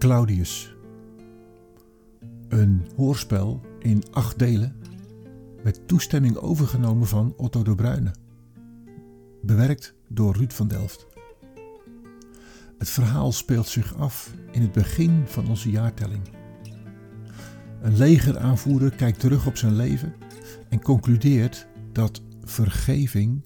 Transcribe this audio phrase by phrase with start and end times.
[0.00, 0.74] Claudius.
[2.48, 4.76] Een hoorspel in acht delen
[5.62, 8.14] met toestemming overgenomen van Otto de Bruyne.
[9.42, 11.06] Bewerkt door Ruud van Delft.
[12.78, 16.22] Het verhaal speelt zich af in het begin van onze jaartelling.
[17.80, 20.14] Een legeraanvoerder kijkt terug op zijn leven
[20.68, 23.44] en concludeert dat vergeving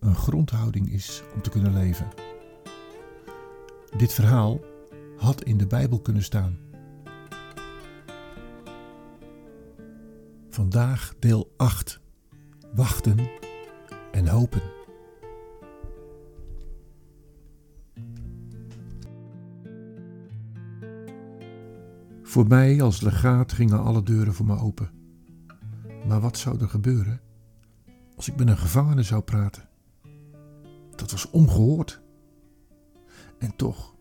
[0.00, 2.08] een grondhouding is om te kunnen leven.
[3.96, 4.69] Dit verhaal
[5.20, 6.58] had in de Bijbel kunnen staan.
[10.48, 12.00] Vandaag deel 8.
[12.74, 13.28] Wachten
[14.12, 14.62] en hopen.
[22.22, 24.90] Voor mij als legaat gingen alle deuren voor me open.
[26.06, 27.20] Maar wat zou er gebeuren
[28.16, 29.68] als ik met een gevangene zou praten?
[30.94, 32.02] Dat was ongehoord.
[33.38, 33.94] En toch,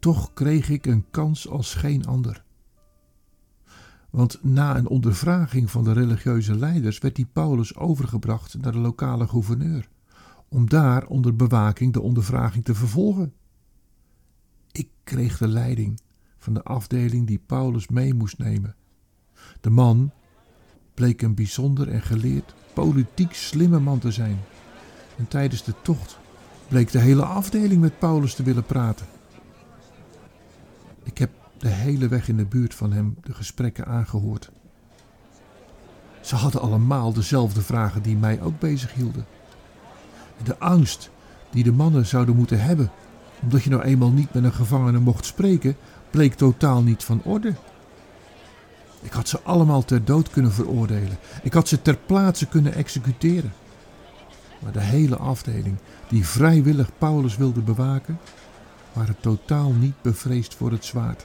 [0.00, 2.44] toch kreeg ik een kans als geen ander.
[4.10, 9.28] Want na een ondervraging van de religieuze leiders werd die Paulus overgebracht naar de lokale
[9.28, 9.88] gouverneur,
[10.48, 13.32] om daar onder bewaking de ondervraging te vervolgen.
[14.72, 16.00] Ik kreeg de leiding
[16.38, 18.74] van de afdeling die Paulus mee moest nemen.
[19.60, 20.10] De man
[20.94, 24.38] bleek een bijzonder en geleerd, politiek slimme man te zijn.
[25.16, 26.18] En tijdens de tocht
[26.68, 29.06] bleek de hele afdeling met Paulus te willen praten.
[31.10, 34.50] Ik heb de hele weg in de buurt van hem de gesprekken aangehoord.
[36.20, 39.26] Ze hadden allemaal dezelfde vragen die mij ook bezighielden.
[40.44, 41.10] De angst
[41.50, 42.90] die de mannen zouden moeten hebben,
[43.42, 45.76] omdat je nou eenmaal niet met een gevangene mocht spreken,
[46.10, 47.54] bleek totaal niet van orde.
[49.00, 51.18] Ik had ze allemaal ter dood kunnen veroordelen.
[51.42, 53.52] Ik had ze ter plaatse kunnen executeren.
[54.58, 55.76] Maar de hele afdeling,
[56.08, 58.18] die vrijwillig Paulus wilde bewaken,
[58.92, 61.24] waren totaal niet bevreesd voor het zwaard.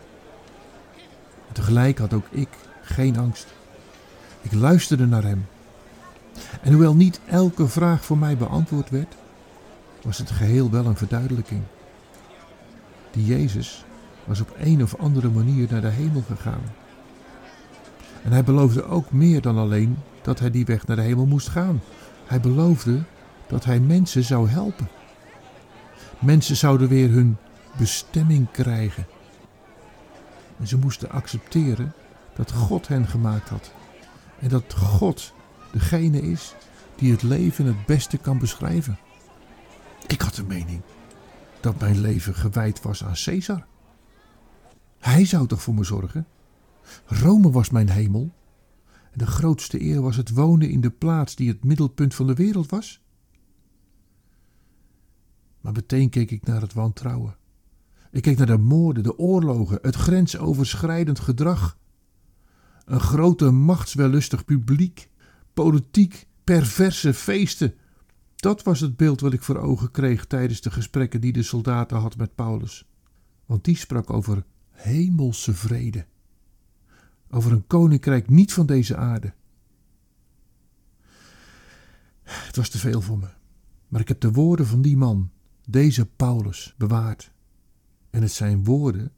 [1.51, 2.49] Tegelijk had ook ik
[2.81, 3.47] geen angst.
[4.41, 5.45] Ik luisterde naar hem.
[6.61, 9.15] En hoewel niet elke vraag voor mij beantwoord werd,
[10.01, 11.61] was het geheel wel een verduidelijking.
[13.11, 13.85] Die Jezus
[14.25, 16.61] was op een of andere manier naar de hemel gegaan.
[18.23, 21.47] En hij beloofde ook meer dan alleen dat hij die weg naar de hemel moest
[21.47, 21.81] gaan.
[22.25, 23.03] Hij beloofde
[23.47, 24.87] dat hij mensen zou helpen.
[26.19, 27.37] Mensen zouden weer hun
[27.77, 29.07] bestemming krijgen.
[30.59, 31.93] En ze moesten accepteren
[32.35, 33.71] dat God hen gemaakt had.
[34.39, 35.33] En dat God
[35.71, 36.55] degene is
[36.95, 38.97] die het leven het beste kan beschrijven.
[40.07, 40.81] Ik had de mening
[41.59, 43.65] dat mijn leven gewijd was aan Caesar.
[44.99, 46.27] Hij zou toch voor me zorgen?
[47.05, 48.33] Rome was mijn hemel.
[49.11, 52.33] En de grootste eer was het wonen in de plaats die het middelpunt van de
[52.33, 53.01] wereld was.
[55.61, 57.35] Maar meteen keek ik naar het wantrouwen.
[58.15, 61.77] Ik keek naar de moorden, de oorlogen, het grensoverschrijdend gedrag.
[62.85, 65.09] Een grote machtswellustig publiek,
[65.53, 67.73] politiek, perverse feesten.
[68.35, 71.97] Dat was het beeld wat ik voor ogen kreeg tijdens de gesprekken die de soldaten
[71.97, 72.87] had met Paulus.
[73.45, 76.05] Want die sprak over hemelse vrede.
[77.29, 79.33] Over een koninkrijk niet van deze aarde.
[82.23, 83.29] Het was te veel voor me.
[83.87, 85.31] Maar ik heb de woorden van die man,
[85.69, 87.33] deze Paulus, bewaard.
[88.15, 89.11] En het zijn woorden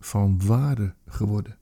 [0.00, 1.58] van waarde geworden.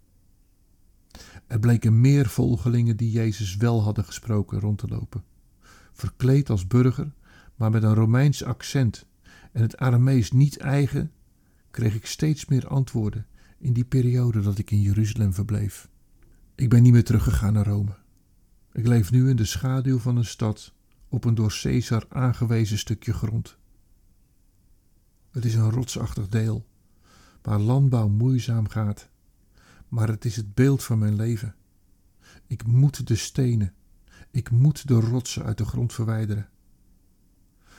[1.47, 5.25] Er bleken meer volgelingen die Jezus wel hadden gesproken rond te lopen.
[5.93, 7.13] Verkleed als burger,
[7.55, 9.07] maar met een Romeins accent
[9.53, 11.13] en het Aramees niet eigen,
[11.71, 13.27] kreeg ik steeds meer antwoorden
[13.59, 15.89] in die periode dat ik in Jeruzalem verbleef.
[16.55, 17.97] Ik ben niet meer teruggegaan naar Rome.
[18.73, 20.73] Ik leef nu in de schaduw van een stad
[21.09, 23.57] op een door Caesar aangewezen stukje grond.
[25.31, 26.71] Het is een rotsachtig deel,
[27.43, 29.09] waar landbouw moeizaam gaat,
[29.89, 31.55] maar het is het beeld van mijn leven.
[32.47, 33.75] Ik moet de stenen,
[34.31, 36.49] ik moet de rotsen uit de grond verwijderen.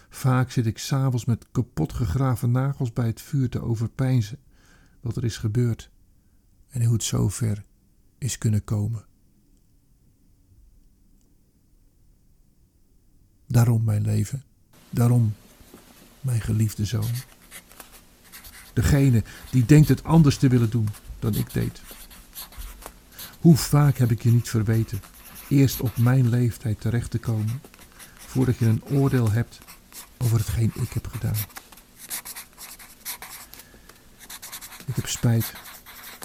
[0.09, 4.39] Vaak zit ik s'avonds met kapot gegraven nagels bij het vuur te overpeinzen
[5.01, 5.89] wat er is gebeurd
[6.69, 7.63] en hoe het zover
[8.17, 9.05] is kunnen komen.
[13.47, 14.43] Daarom mijn leven,
[14.89, 15.33] daarom
[16.21, 17.11] mijn geliefde zoon.
[18.73, 20.87] Degene die denkt het anders te willen doen
[21.19, 21.81] dan ik deed.
[23.39, 25.01] Hoe vaak heb ik je niet verweten
[25.47, 27.61] eerst op mijn leeftijd terecht te komen
[28.15, 29.59] voordat je een oordeel hebt
[30.17, 31.35] over hetgeen ik heb gedaan.
[34.85, 35.53] Ik heb spijt.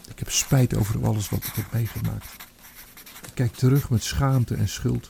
[0.08, 2.32] Ik heb spijt over alles wat ik heb meegemaakt.
[3.26, 5.08] Ik kijk terug met schaamte en schuld.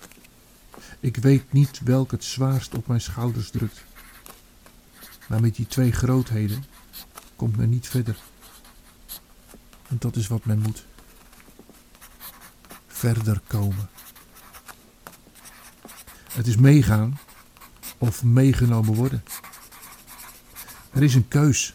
[1.01, 3.85] Ik weet niet welk het zwaarst op mijn schouders drukt.
[5.29, 6.65] Maar met die twee grootheden
[7.39, 8.17] komt men niet verder.
[9.89, 10.87] En dat is wat men moet.
[12.87, 13.89] Verder komen.
[16.33, 17.19] Het is meegaan
[17.99, 19.25] of meegenomen worden.
[20.91, 21.75] Er is een keus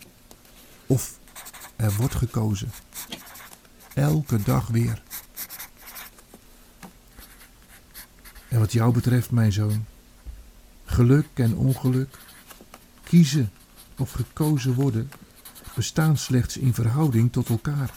[0.88, 1.20] of
[1.76, 2.72] er wordt gekozen.
[3.94, 5.02] Elke dag weer.
[8.48, 9.86] En wat jou betreft, mijn zoon,
[10.86, 12.18] geluk en ongeluk,
[13.04, 13.52] kiezen
[13.98, 15.12] of gekozen worden,
[15.76, 17.94] bestaan slechts in verhouding tot elkaar.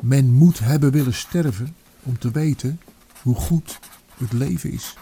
[0.00, 2.80] Men moet hebben willen sterven om te weten
[3.22, 3.78] hoe goed
[4.16, 4.96] het leven is.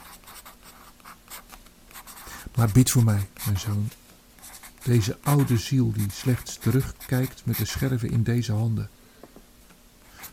[2.57, 3.89] Maar bid voor mij, mijn zoon.
[4.83, 8.91] Deze oude ziel die slechts terugkijkt met de scherven in deze handen.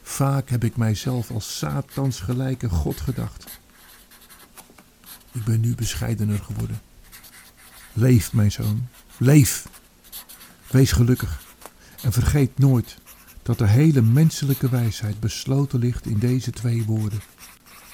[0.01, 3.59] Vaak heb ik mijzelf als Satans gelijke God gedacht.
[5.31, 6.81] Ik ben nu bescheidener geworden.
[7.93, 8.87] Leef, mijn zoon,
[9.17, 9.67] leef.
[10.69, 11.41] Wees gelukkig
[12.01, 12.97] en vergeet nooit
[13.41, 17.21] dat de hele menselijke wijsheid besloten ligt in deze twee woorden: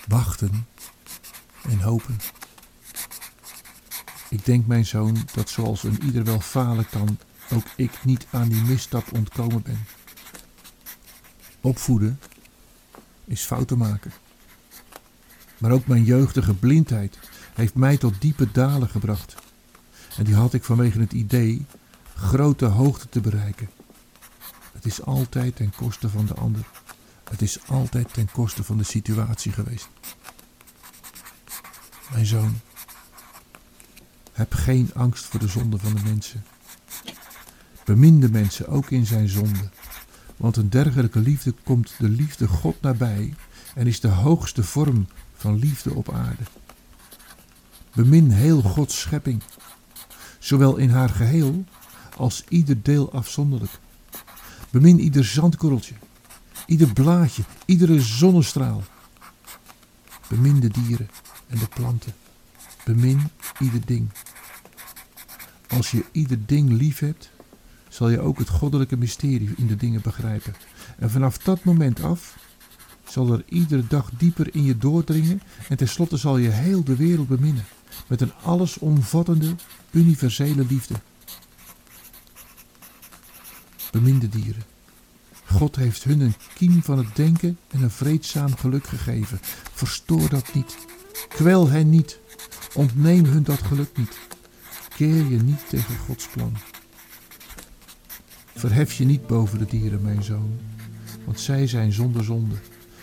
[0.08, 0.68] wachten
[1.70, 2.20] en hopen.
[4.30, 7.18] Ik denk, mijn zoon, dat zoals een ieder wel falen kan,
[7.52, 9.86] ook ik niet aan die misstap ontkomen ben.
[11.62, 12.20] Opvoeden
[13.26, 14.12] is fouten maken.
[15.58, 17.20] Maar ook mijn jeugdige blindheid
[17.54, 19.36] heeft mij tot diepe dalen gebracht.
[20.18, 21.66] En die had ik vanwege het idee
[22.16, 23.70] grote hoogte te bereiken.
[24.74, 26.66] Het is altijd ten koste van de ander.
[27.30, 29.88] Het is altijd ten koste van de situatie geweest.
[32.12, 32.60] Mijn zoon,
[34.36, 36.46] heb geen angst voor de zonde van de mensen.
[37.86, 39.70] Bemin de mensen ook in zijn zonde,
[40.38, 43.34] want een dergelijke liefde komt de liefde God nabij
[43.76, 46.44] en is de hoogste vorm van liefde op aarde.
[47.94, 49.42] Bemin heel Gods schepping,
[50.40, 51.66] zowel in haar geheel
[52.18, 53.72] als ieder deel afzonderlijk.
[54.70, 55.94] Bemin ieder zandkorreltje,
[56.66, 58.84] ieder blaadje, iedere zonnestraal.
[60.28, 61.10] Bemin de dieren
[61.48, 62.14] en de planten.
[62.86, 63.30] Bemin
[63.60, 64.10] ieder ding.
[65.68, 67.30] Als je ieder ding lief hebt,
[67.90, 70.56] zal je ook het goddelijke mysterie in de dingen begrijpen.
[70.98, 72.38] En vanaf dat moment af
[73.10, 77.28] zal er iedere dag dieper in je doordringen en tenslotte zal je heel de wereld
[77.28, 77.66] beminnen
[78.08, 79.56] met een allesomvattende,
[79.92, 80.94] universele liefde.
[83.96, 84.64] Bemin de dieren.
[85.46, 89.40] God heeft hun een kiem van het denken en een vreedzaam geluk gegeven.
[89.74, 90.78] Verstoor dat niet.
[91.30, 92.20] Kwel hen niet.
[92.74, 94.18] Ontneem hun dat geluk niet.
[94.96, 96.58] Keer je niet tegen Gods plan.
[98.56, 100.60] Verhef je niet boven de dieren, mijn zoon,
[101.26, 102.56] want zij zijn zonder zonde.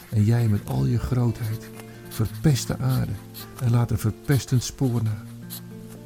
[0.08, 1.68] En jij met al je grootheid
[2.08, 3.12] verpest de aarde
[3.62, 5.24] en laat een verpestend spoor na.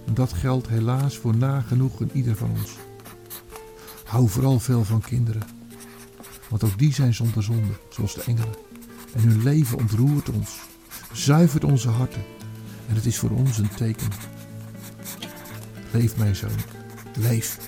[0.06, 2.76] En dat geldt helaas voor nagenoeg in ieder van ons.
[4.06, 5.42] Hou vooral veel van kinderen,
[6.48, 8.54] want ook die zijn zonder zonde, zoals de engelen.
[9.14, 10.60] En hun leven ontroert ons,
[11.12, 12.24] zuivert onze harten
[12.88, 14.08] en het is voor ons een teken.
[15.92, 16.58] Leef, mijn zoon,
[17.16, 17.58] leef.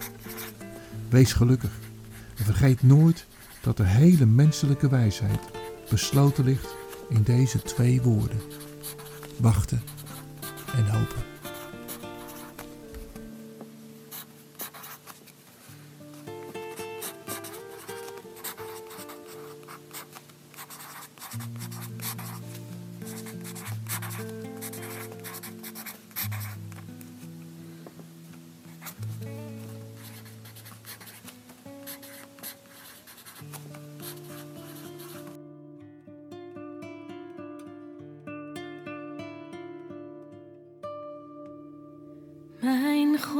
[1.08, 1.73] Wees gelukkig
[2.37, 3.26] en vergeet nooit
[3.61, 5.40] dat de hele menselijke wijsheid
[5.90, 6.76] besloten ligt
[7.09, 8.40] in deze twee woorden:
[9.37, 9.83] wachten
[10.75, 11.38] en hopen.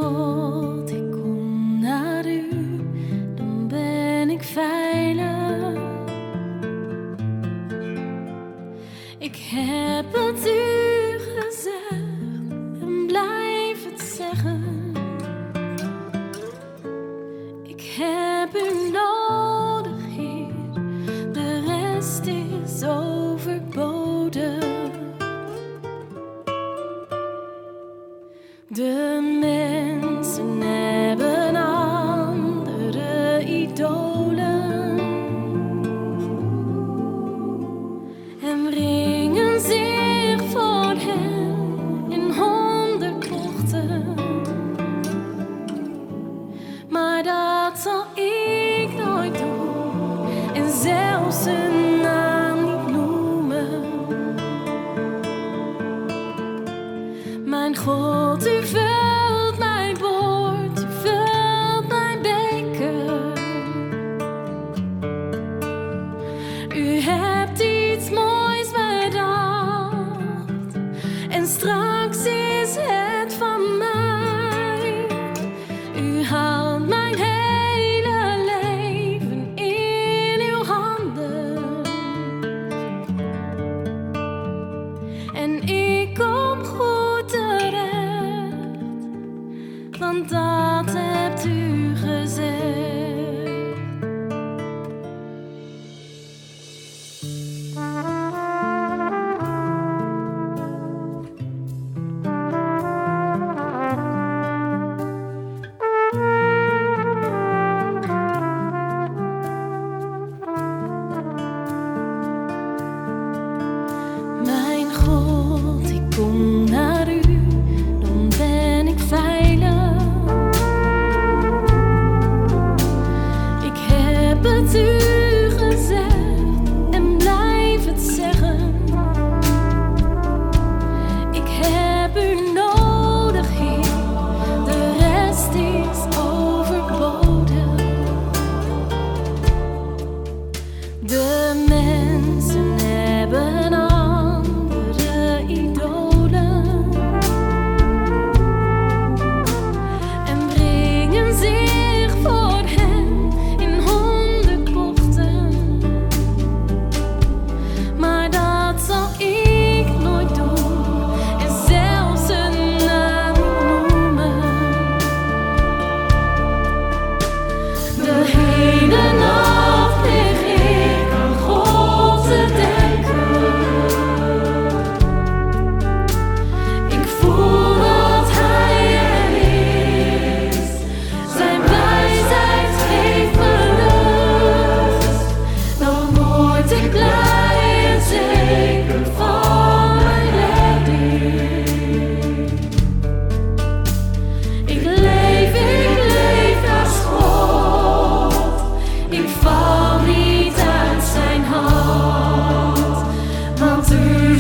[0.01, 2.49] God, ik kom naar u,
[3.35, 5.83] dan ben ik veilig.
[9.19, 10.68] Ik heb het u
[90.39, 92.98] dat hebt u gezegd.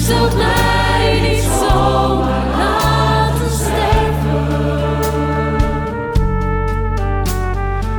[0.09, 4.47] Zult mij niet zomaar laten sterven.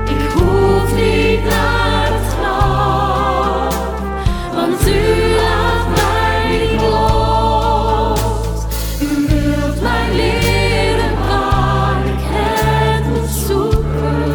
[0.05, 3.75] Ik hoef niet naar het graf.
[4.53, 8.63] Want u laat mij niet los.
[9.01, 14.27] U wilt mij leren waar ik het moet zoeken.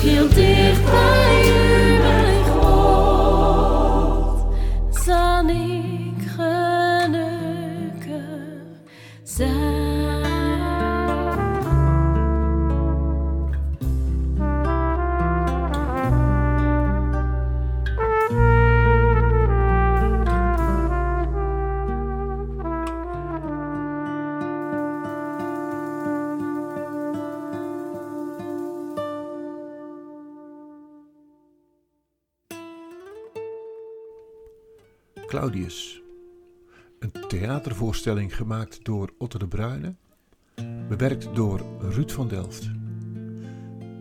[0.00, 0.82] Heel dicht
[35.34, 36.02] Claudius.
[36.98, 39.94] Een theatervoorstelling gemaakt door Otto de Bruyne,
[40.88, 42.62] bewerkt door Ruud van Delft.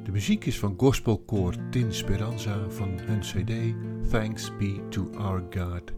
[0.03, 3.75] De muziek is van gospelkoor Tin Speranza van hun cd
[4.11, 5.91] Thanks Be to Our God,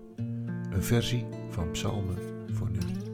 [0.70, 2.18] een versie van Psalmen
[2.52, 3.05] voor nu.